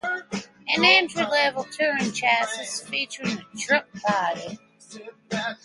[0.33, 4.59] A entry level touring chassis, featuring a truck body.